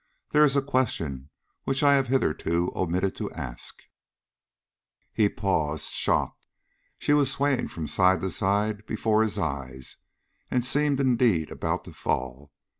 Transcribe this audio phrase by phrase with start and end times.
[0.31, 1.29] There is a question
[1.65, 3.83] which I have hitherto omitted to ask"
[5.13, 6.47] He paused, shocked;
[6.97, 9.97] she was swaying from side to side before his eyes,
[10.49, 12.51] and seemed indeed about to fall.